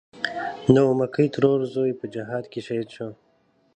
د 0.73 0.75
اومکۍ 0.89 1.27
ترور 1.35 1.59
زوی 1.73 1.91
په 1.99 2.05
جهاد 2.13 2.43
کې 2.51 2.59
شهید 2.67 2.89
و. 2.93 2.97